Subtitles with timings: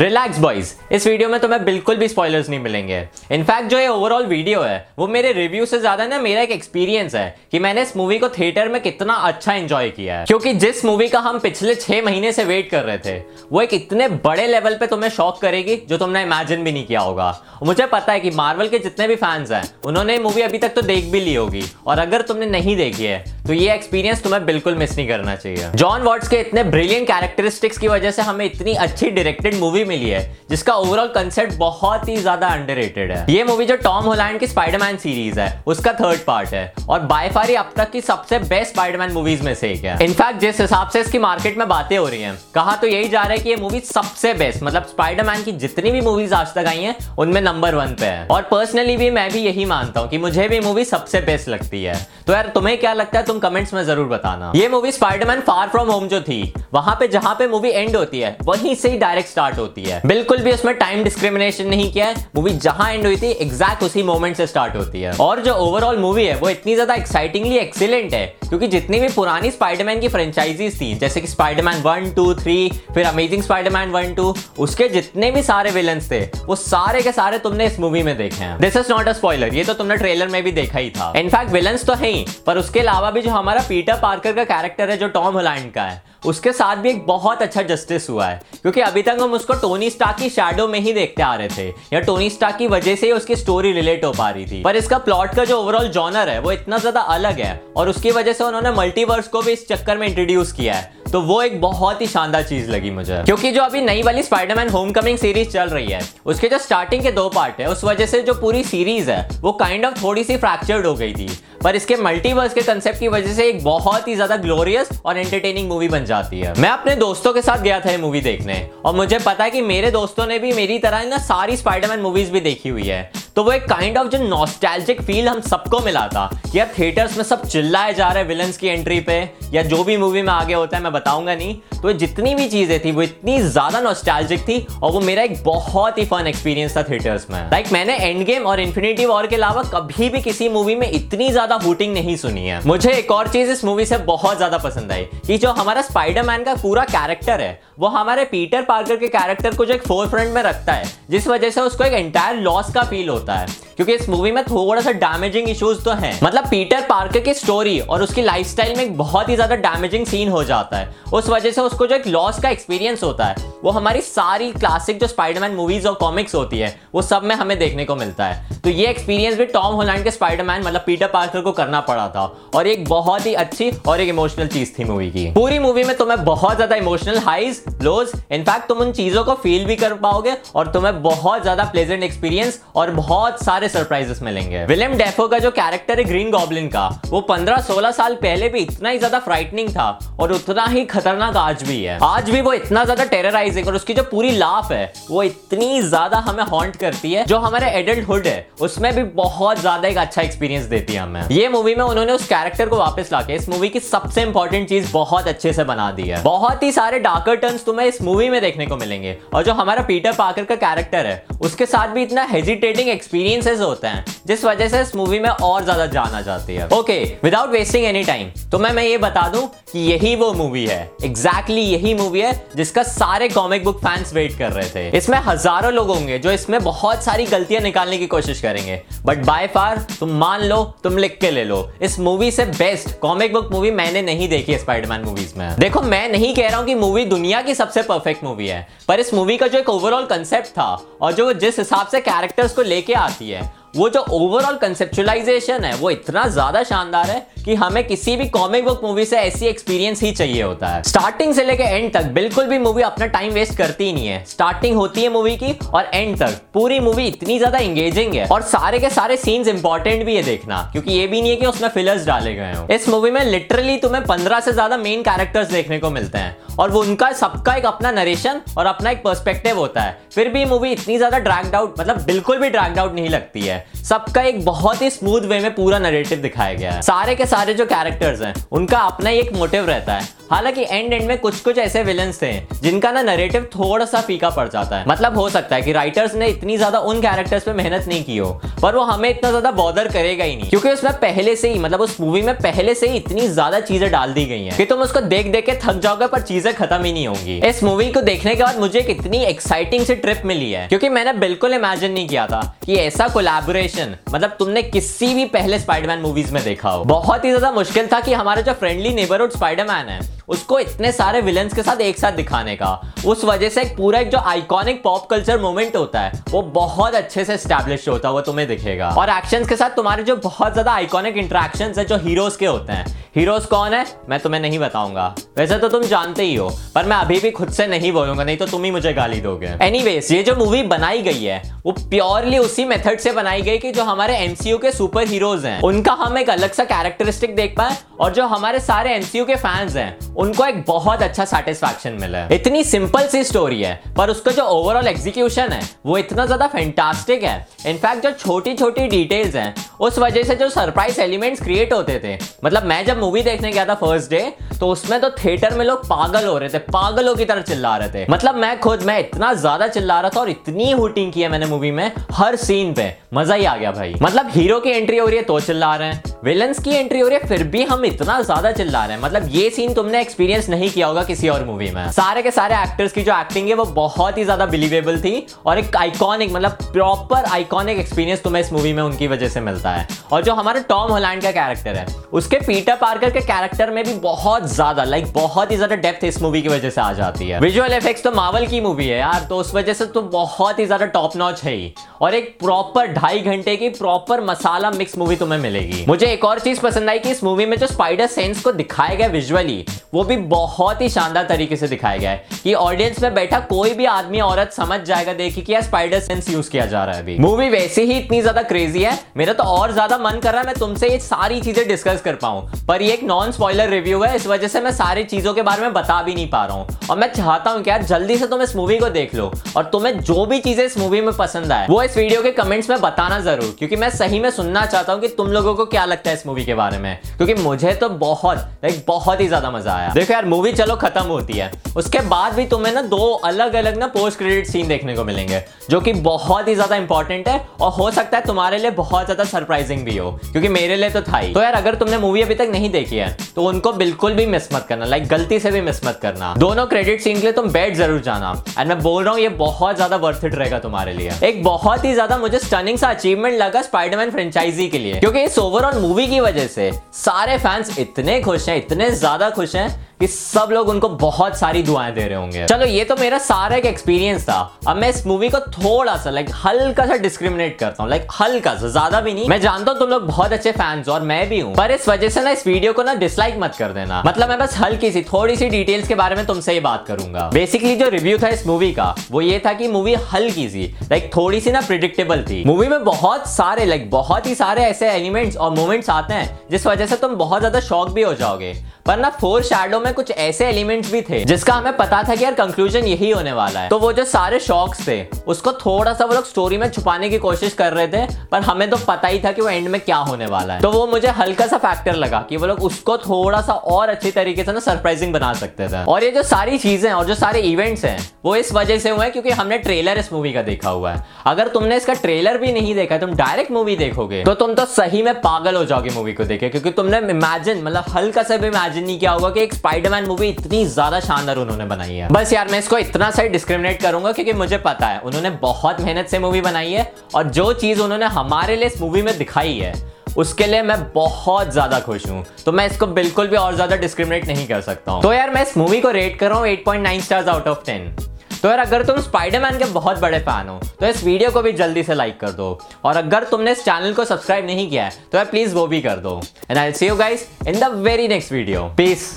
[0.00, 3.00] Relax boys इस video में तुम्हें बिल्कुल भी स्पॉयलर्स नहीं मिलेंगे।
[3.32, 7.14] इनफैक्ट जो ये ओवरऑल वीडियो है, वो मेरे रिव्यू से ज़्यादा ना मेरा एक एक्सपीरियंस
[7.14, 10.84] है कि मैंने इस मूवी को थिएटर में कितना अच्छा एंजॉय किया है। क्योंकि जिस
[10.84, 13.18] मूवी का हम पिछले छह महीने से वेट कर रहे थे,
[13.52, 17.00] वो एक इतने बड़े लेवल पे तुम्हें शॉक करेगी जो तुमने इमेजिन भी नहीं किया
[17.00, 20.74] होगा। मुझे पता है कि मार्वल के जितने भी फैंस हैं, उन्होंने मूवी अभी तक
[20.74, 24.44] तो देख भी ली होगी। और अगर तुमने नहीं देखी है तो ये एक्सपीरियंस तुम्हें
[24.46, 28.44] बिल्कुल मिस नहीं करना चाहिए। जॉन वॉट्स के इतने ब्रिलियंट कैरेक्टरिस्टिक्स की वजह से हमें
[28.44, 30.20] इतनी अच्छी डायरेक्टेड मूवी मिली है,
[30.50, 34.96] जिसका ओवरऑल कंसेप्ट बहुत ही ज़्यादा अंडररेटेड है। ये मूवी जो टॉम होलैंड की स्पाइडरमैन
[34.98, 38.72] सीरीज़ है, उसका थर्ड पार्ट है, और बाय फार ही अब तक की सबसे बेस्ट
[38.72, 42.06] स्पाइडरमैन मूवीज़ में से एक है। इनफैक्ट जिस हिसाब से इसकी मार्केट में बातें हो
[42.06, 45.42] रही है, कहा तो यही जा रहा है कि ये मूवी सबसे बेस्ट मतलब स्पाइडरमैन
[45.44, 48.96] की जितनी भी मूवीज़ आज तक आई है, उनमें नंबर वन पे है। और पर्सनली
[48.96, 51.94] भी मैं भी यही मानता हूँ कि मुझे भी मूवी सबसे बेस्ट लगती है।
[52.30, 55.68] तो यार, तुम्हें क्या लगता है, तुम कमेंट्स में ज़रूर बताना। ये movie Spider Man far
[55.68, 58.98] from home जो थी, वहाँ पे जहाँ पे मूवी एंड होती है, वहीं से ही
[58.98, 63.06] डायरेक्ट स्टार्ट होती है। बिल्कुल भी उसमें टाइम डिस्क्रिमिनेशन नहीं किया है मूवी जहाँ एंड
[63.06, 66.48] हुई थी एग्जैक्ट उसी मोमेंट से स्टार्ट होती है। और जो ओवरऑल मूवी है, वो
[66.50, 71.26] इतनी ज़्यादा एक्साइटिंगली एक्सीलेंट है, क्योंकि जितनी भी पुरानी स्पाइडरमैन की फ्रेंचाइजीज थी, जैसे कि
[71.26, 72.56] Spider Man one two three
[72.94, 77.38] फिर amazing Spider Man one two उसके जितने भी सारे विलन थे, वो सारे के सारे
[77.40, 80.28] तुमने इस मूवी में देखे हैं। This is not a spoiler ये तो तुमने ट्रेलर
[80.28, 83.30] में भी देखा ही था। इनफैक्ट विलन्स तो है ही पर उसके अलावा भी जो
[83.30, 87.06] हमारा पीटर पार्कर का कैरेक्टर है, जो टॉम हलैंड का है, उसके साथ भी एक
[87.06, 90.78] बहुत अच्छा जस्टिस हुआ है। क्योंकि अभी तक हम उसको टोनी स्टार की शैडो में
[90.80, 94.04] ही देखते आ रहे थे, या टोनी स्टार की वजह से ही उसकी स्टोरी रिलेट
[94.04, 97.00] हो पा रही थी। पर इसका प्लॉट का जो ओवरऑल जॉनर है, वो इतना ज़्यादा
[97.00, 100.74] अलग है, और उसकी वजह से उन्होंने मल्टीवर्स को भी इस चक्कर में इंट्रोड्यूस किया
[100.74, 104.22] है। तो वो एक बहुत ही शानदार चीज़ लगी मुझे। क्योंकि जो अभी नई वाली
[104.22, 108.06] स्पाइडरमैन होमकमिंग सीरीज़ चल रही है, उसके जो स्टार्टिंग के दो पार्ट है, उस वजह
[108.06, 111.28] से जो पूरी सीरीज़ है, वो काइंड ऑफ़ थोड़ी सी फ्रैक्चर्ड हो गई थी।
[111.62, 115.68] पर इसके मल्टीवर्स के कंसेप्ट की वजह से एक बहुत ही ज़्यादा ग्लोरियस और एंटरटेनिंग
[115.68, 118.94] मूवी बन जाती है। मैं अपने दोस्तों के साथ गया था ये मूवी देखने, और
[118.96, 122.40] मुझे पता है कि मेरे दोस्तों ने भी मेरी तरह ना सारी स्पाइडरमैन मूवीज़ भी
[122.40, 126.28] देखी हुई है। तो वो एक काइंड ऑफ़ जो नॉस्टैल्जिक फील हम सबको मिला था
[126.54, 129.18] यार थिएटर्स में सब चिल्लाए जा रहे विलन्स की एंट्री पे
[129.52, 132.78] या जो भी मूवी में आगे होता है मैं बताऊँगा नहीं। तो जितनी भी चीज़ें
[132.84, 136.82] थी वो इतनी ज़्यादा नॉस्टैल्जिक थी और वो मेरा एक बहुत ही फन एक्सपीरियंस था
[136.82, 140.48] थिएटर्स में। लाइक like, मैंने एंड गेम और इन्फिनिटी वॉर के अलावा कभी भी किसी
[140.48, 143.98] मूवी में इतनी ज़्यादा हुटिंग नहीं सुनी है। मुझे एक और चीज़ इस मूवी से
[144.06, 148.62] बहुत ज़्यादा पसंद आई कि जो हमारा स्पाइडरमैन का पूरा कैरेक्टर है वो हमारे पीटर
[148.62, 151.84] पार्कर के कैरेक्टर को जो एक फोर फ्रंट में रखता है, जिस वजह से उसको
[151.84, 153.46] एक एंटायर लॉस का फील होता है।
[153.76, 157.78] क्योंकि इस मूवी में थोड़ा सा डैमेजिंग इश्यूज़ तो है। मतलब पीटर पार्कर की स्टोरी
[157.80, 161.50] और उसकी लाइफस्टाइल में एक बहुत ही ज़्यादा डैमेजिंग सीन हो जाता है। उस वजह
[161.50, 165.54] से उसको जो एक लॉस का एक्सपीरियंस होता है, वो हमारी सारी क्लासिक जो स्पाइडरमैन
[165.54, 168.86] मूवीज़ और कॉमिक्स होती है, वो सब में हमें देखने को मिलता है। तो ये
[168.86, 172.84] एक्सपीरियंस भी टॉम होलैंड के स्पाइडरमैन मतलब पीटर पार्कर को करना पड़ा था। और एक
[172.88, 176.56] बहुत ही अच्छी और एक इमोशनल चीज़ थी मूवी की। पूरी मूवी में तुम्हें बहुत
[176.56, 181.02] ज़्यादा इमोशनल हाइज लोज इनफैक्ट तुम उन चीज़ों को फील भी कर पाओगे और तुम्हें
[181.02, 186.04] बहुत ज़्यादा प्लेजेंट एक्सपीरियंस और बहुत सारे सरप्राइजेस मिलेंगे। विलियम डेफो का जो कैरेक्टर है
[186.04, 189.88] ग्रीन गॉबलिन का, वो 15-16 साल पहले भी इतना ही ज़्यादा फ्राइटनिंग था
[190.20, 193.94] और उतना ही खतरनाक आज भी है। आज भी वो इतना ज़्यादा टेरराइजिंग और उसकी
[193.94, 198.46] जो पूरी लाफ है, वो इतनी ज़्यादा हमें हॉन्ट करती है, जो हमारे एडल्टहुड है,
[198.60, 202.26] उसमें भी बहुत ज़्यादा एक अच्छा एक्सपीरियंस देती है हमें। ये मूवी में उन्होंने उस
[202.28, 206.02] कैरेक्टर को वापस लाके इस मूवी की सबसे इंपॉर्टेंट चीज़ बहुत अच्छे से बना दी
[206.02, 209.52] है। बहुत ही सारे डार्कर टर्न्स तुम्हें इस मूवी में देखने को मिलेंगे। और जो
[209.52, 214.44] हमारा पीटर पार्कर का कैरेक्टर है, उसके साथ भी इतना हेजिटेटिंग एक्सपीरियंसेस होते हैं, जिस
[214.44, 218.30] वजह से इस मूवी में और ज़्यादा जान जाती है। Okay without wasting any time
[218.50, 222.20] तो मैं मैं ये बता दूँ कि यही वो मूवी है। एग्जैक्टली exactly यही मूवी
[222.20, 226.30] है जिसका सारे कॉमिक बुक फैंस वेट कर रहे थे। इसमें हज़ारों लोग होंगे जो
[226.32, 230.96] इसमें बहुत सारी गलतियाँ निकालने की कोशिश करेंगे। बट बाय फार तुम मान लो, तुम
[230.98, 235.04] लिख के ले लो। इस मूवी से बेस्ट कॉमिक बुक मूवी मैंने नहीं देखी स्पाइडरमैन
[235.04, 238.46] मूवीज़ में। देखो, मैं नहीं कह रहा हूँ कि मूवी दुनिया की सबसे परफेक्ट मूवी
[238.46, 242.00] है। पर इस मूवी का जो एक ओवरऑल कंसेप्ट था और जो जिस हिसाब से
[242.00, 243.42] कैरेक्टर्स को लेके आती है,
[243.76, 248.64] वो जो ओवरऑल कंसेप्चुलाइजेशन है, वो इतना ज़्यादा शानदार है कि हमें किसी भी कॉमिक
[248.64, 252.44] बुक मूवी से ऐसी एक्सपीरियंस ही चाहिए होता है। स्टार्टिंग से लेकर एंड तक, बिल्कुल
[252.46, 255.90] भी मूवी अपना टाइम वेस्ट करती ही नहीं है। स्टार्टिंग होती है मूवी की और
[255.94, 260.16] एंड तक। पूरी मूवी इतनी ज़्यादा इंगेजिंग है। और सारे के सारे सीन्स इंपॉर्टेंट भी
[260.16, 263.10] है देखना, क्योंकि ये भी नहीं है कि उसमें फिलर्स डाले गए हो। इस मूवी
[263.10, 267.10] में लिटरली तुम्हें पंद्रह से ज़्यादा मेन कैरेक्टर्स देखने को मिलते हैं। और वो उनका,
[267.12, 271.18] सबका एक अपना नरेशन और अपना एक पर्सपेक्टिव होता है। फिर भी मूवी इतनी ज़्यादा
[271.18, 275.20] ड्रैग्ड आउट मतलब बिल्कुल भी ड्रैग्ड आउट नहीं लगती है। सबका एक बहुत ही स्मूथ
[275.22, 279.10] वे में पूरा नरेटिव दिखाया गया है। सारे के सारे जो कैरेक्टर्स हैं उनका अपना
[279.10, 282.32] एक मोटिव रहता है। हालाँकि एंड एंड में कुछ कुछ ऐसे विलन्स थे,
[282.62, 286.14] जिनका ना नरेटिव थोड़ा सा फीका पड़ जाता है। मतलब हो सकता है कि राइटर्स
[286.14, 288.30] ने इतनी ज़्यादा उन कैरेक्टर्स पे मेहनत नहीं की हो,
[288.62, 291.80] पर वो हमें इतना ज़्यादा बॉदर करेगा ही नहीं। क्योंकि उसमें पहले से ही मतलब
[291.80, 294.80] उस मूवी में पहले से ही इतनी ज़्यादा चीज़ें डाल दी गई हैं कि तुम
[294.80, 298.00] उसको देख देख के थक जाओगे, पर चीज़ें खत्म ही नहीं होंगी। इस मूवी को
[298.02, 301.92] देखने के बाद मुझे एक इतनी एक्साइटिंग सी ट्रिप मिली है, क्योंकि मैंने बिल्कुल इमेजिन
[301.92, 306.70] नहीं किया था कि ऐसा कोलैबोरेशन मतलब तुमने किसी भी पहले स्पाइडरमैन मूवीज़ में देखा
[306.70, 310.00] हो। बहुत ही ज़्यादा मुश्किल था कि हमारा जो फ्रेंडली नेबरहुड स्पाइडरमैन है
[310.30, 312.70] उसको इतने सारे विलन्स के साथ एक साथ दिखाने का।
[313.06, 316.94] उस वजह से एक पूरा एक जो आइकॉनिक पॉप कल्चर मोमेंट होता है, वो बहुत
[316.94, 320.52] अच्छे से स्टैब्लिश होता है, वो तुम्हें दिखेगा। और एक्शंस के साथ तुम्हारे जो बहुत
[320.52, 323.84] ज़्यादा आइकॉनिक इंटरेक्शंस है, जो हीरोज के होते हैं। हीरोज कौन है?
[324.08, 327.50] मैं तुम्हें नहीं बताऊँगा। वैसे तो तुम जानते ही हो, पर मैं अभी भी खुद
[327.50, 331.02] से नहीं बोलूँगा, नहीं तो तुम ही मुझे गाली दोगे। एनीवेज ये जो मूवी बनाई
[331.02, 335.06] गई है, वो प्योरली उसी मेथड से बनाई गई कि जो हमारे एमसीयू के सुपर
[335.08, 339.24] हीरोज हैं, उनका हम एक अलग सा कैरेक्टरिस्टिक देख पाए और जो हमारे सारे एमसीयू
[339.24, 343.74] के फैंस हैं, उनको एक बहुत अच्छा सेटिस्फेक्शन मिला है। इतनी सिंपल सी स्टोरी है,
[343.96, 348.86] पर उसका जो ओवरऑल एग्जीक्यूशन है, वो इतना ज़्यादा फैंटास्टिक है। इनफैक्ट जो छोटी छोटी
[348.88, 353.22] डिटेल्स हैं उस वजह से जो सरप्राइज़ एलिमेंट्स क्रिएट होते थे। मतलब मैं जब मूवी
[353.22, 354.20] देखने गया था फ़र्स्ट डे
[354.60, 357.88] तो उसमें तो थिएटर में लोग पागल हो रहे थे, पागलों की तरह चिल्ला रहे
[357.90, 361.28] थे। मतलब मैं खुद, मैं इतना ज़्यादा चिल्ला रहा था और इतनी हुटिंग की है
[361.28, 364.98] मैंने मूवी में, हर सीन पे। मज़ा ही आ गया भाई। मतलब हीरो की एंट्री
[364.98, 367.62] हो रही है तो चिल्ला रहे हैं। विलन्स की एंट्री हो रही है, फिर भी
[367.64, 371.28] हम इतना ज़्यादा चिल्ला रहे हैं। मतलब ये सीन तुमने एक्सपीरियंस नहीं किया होगा किसी
[371.28, 374.46] और मूवी में। सारे के सारे एक्टर्स की जो एक्टिंग है, वो बहुत ही ज़्यादा
[374.46, 379.28] बिलीवेबल थी और एक आइकॉनिक मतलब प्रॉपर आइकॉनिक एक्सपीरियंस तुम्हें इस मूवी में उनकी वजह
[379.28, 379.69] से मिलता है।
[380.12, 383.92] और जो हमारा टॉम होलैंड का कैरेक्टर है, उसके पीटर पार्कर के कैरेक्टर में भी
[384.00, 387.40] बहुत ज़्यादा लाइक बहुत ही ज़्यादा डेप्थ इस मूवी की वजह से आ जाती है।
[387.40, 390.66] विजुअल इफेक्ट्स तो मावल की मूवी है यार तो उस वजह से तो बहुत ही
[390.66, 395.16] ज़्यादा टॉप नॉच है ही। और एक प्रॉपर ढाई घंटे की प्रॉपर मसाला मिक्स मूवी
[395.16, 398.42] तुम्हें मिलेगी। मुझे एक और चीज़ पसंद आई कि इस मूवी में जो स्पाइडर सेंस
[398.42, 399.64] को दिखाया गया विजुअली
[399.94, 403.72] वो भी बहुत ही शानदार तरीके से दिखाया गया है कि ऑडियंस में बैठा कोई
[403.74, 407.02] भी आदमी, औरत समझ जाएगा देखिए कि यार स्पाइडर सेंस यूज़ किया जा रहा है
[407.02, 410.40] अभी। मूवी वैसे ही इतनी ज़्यादा क्रेजी है, मेरा तो और ज़्यादा मन कर रहा
[410.40, 414.02] है, मैं तुमसे ये सारी चीज़ें डिस्कस कर पाऊँ। पर ये एक नॉन स्पॉइलर रिव्यू
[414.02, 416.56] है, इस वजह से मैं सारी चीज़ों के बारे में बता भी नहीं पा रहा
[416.56, 419.30] हूँ। और मैं चाहता हूँ कि यार, जल्दी से तुम इस मूवी को देख लो
[419.56, 422.70] और तुम्हें जो भी चीज़ें इस मूवी में पसंद आए, वो इस वीडियो के कमेंट्स
[422.70, 425.84] में बताना ज़रूर, क्योंकि मैं सही में सुनना चाहता हूँ कि तुम लोगों को क्या
[425.84, 429.50] लगता है इस मूवी के बारे में। क्योंकि मुझे तो बहुत लाइक बहुत ही ज़्यादा
[429.50, 433.12] मज़ा आया। देखो यार मूवी चलो खत्म होती है। उसके बाद भी तुम्हें ना दो
[433.24, 437.28] अलग अलग ना पोस्ट क्रेडिट सीन देखने को मिलेंगे, जो कि बहुत ही ज़्यादा इंपॉर्टेंट
[437.28, 440.90] है और हो सकता है तुम्हारे लिए बहुत ज़्यादा सरप्राइजिंग भी हो, क्योंकि मेरे लिए
[440.90, 443.72] तो था ही। तो यार, अगर तुमने मूवी अभी तक नहीं देखी है तो उनको
[443.74, 447.16] बिल्कुल भी मिस मत करना लाइक गलती से भी मिस मत करना। दोनों क्रेडिट सीन
[447.16, 450.24] के लिए तुम बैठ ज़रूर जाना। एंड मैं बोल रहा हूँ, ये बहुत ज़्यादा वर्थ
[450.24, 454.68] इट रहेगा तुम्हारे लिए। एक बहुत ही ज़्यादा मुझे स्टनिंग सा अचीवमेंट लगा स्पाइडरमैन फ्रेंचाइजी
[454.68, 458.90] के लिए। क्योंकि इस ओवरऑल मूवी की वजह से सारे फैंस इतने खुश हैं, इतने
[458.92, 459.68] ज़्यादा खुश हैं
[460.00, 463.56] कि सब लोग उनको बहुत सारी दुआएँ दे रहे होंगे। चलो, ये तो मेरा सारा
[463.56, 464.38] एक एक्सपीरियंस था।
[464.68, 468.54] अब मैं इस मूवी को थोड़ा सा लाइक हल्का सा डिस्क्रिमिनेट करता हूँ। लाइक हल्का
[468.54, 471.40] सा, ज़्यादा भी नहीं। मैं जानता हूँ तुम लोग बहुत अच्छे फैंस और मैं भी
[471.40, 474.28] हूँ। पर इस वजह से ना, इस वीडियो को ना डिसलाइक मत कर देना। मतलब
[474.28, 477.76] मैं बस हल्की सी थोड़ी सी डिटेल्स के बारे में तुमसे ही बात करूँगा। बेसिकली
[477.76, 481.40] जो रिव्यू था इस मूवी का, वो ये था कि मूवी हल्की सी लाइक थोड़ी
[481.40, 485.50] सी ना प्रिडिक्टेबल थी। मूवी में बहुत सारे लाइक बहुत ही सारे ऐसे एलिमेंट्स और
[485.50, 488.54] मोमेंट्स आते हैं, जिस वजह से तुम बहुत ज़्यादा शॉक भी हो जाओगे।
[488.90, 492.24] पर ना फोर शैडो में कुछ ऐसे एलिमेंट्स भी थे, जिसका हमें पता था कि
[492.24, 494.96] यार कंक्लूजन यही होने वाला है। तो वो जो सारे शॉक्स थे,
[495.26, 498.68] उसको थोड़ा सा वो लोग स्टोरी में छुपाने की कोशिश कर रहे थे, पर हमें
[498.70, 501.08] तो पता ही था कि वो एंड में क्या होने वाला है। तो वो मुझे
[501.18, 504.60] हल्का सा फैक्टर लगा कि वो लोग उसको थोड़ा सा और अच्छी तरीके से ना
[504.60, 508.34] सरप्राइजिंग बना सकते थे। और ये जो सारी चीज़ें और जो सारे इवेंट्स हैं, वो
[508.36, 511.76] इस वजह से हुए क्योंकि हमने ट्रेलर इस मूवी का देखा हुआ है। अगर तुमने
[511.76, 515.56] इसका ट्रेलर भी नहीं देखा, तुम डायरेक्ट मूवी देखोगे तो तुम तो सही में पागल
[515.56, 519.10] हो जाओगे मूवी को देखे क्योंकि तुमने इमेजिन मतलब हल्का सा भी इमेजिन नहीं किया
[519.10, 522.78] होगा कि एक स्पाइडरमैन मूवी इतनी ज़्यादा शानदार उन्होंने बनाई है। बस यार, मैं इसको
[522.78, 526.92] इतना सही डिस्क्रिमिनेट करूँगा क्योंकि मुझे पता है, उन्होंने बहुत मेहनत से मूवी बनाई है
[527.14, 529.72] और जो चीज़ उन्होंने हमारे लिए इस मूवी में दिखाई है,
[530.16, 534.26] उसके लिए मैं बहुत ज़्यादा खुश हूँ। तो मैं इसको बिल्कुल भी और ज़्यादा डिस्क्रिमिनेट
[534.26, 537.00] नहीं कर सकता हूँ। तो यार, मैं इस मूवी को रेट कर रहा हूँ 8.9
[537.00, 538.08] स्टार्स आउट ऑफ़ 10
[538.42, 541.52] तो यार, अगर तुम स्पाइडरमैन के बहुत बड़े फ़ैन हो तो इस वीडियो को भी
[541.52, 544.92] जल्दी से लाइक कर दो। और अगर तुमने इस चैनल को सब्सक्राइब नहीं किया है
[545.12, 546.20] तो यार प्लीज़ वो भी कर दो।
[546.50, 549.08] And I see you guys in the very next video peace